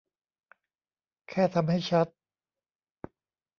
[1.29, 2.07] แค่ทำให้ชัด